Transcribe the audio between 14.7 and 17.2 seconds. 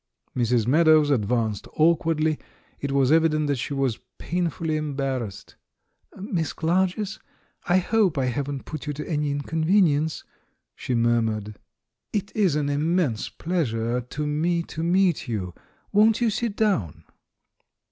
to meet you. Won't you sit down?"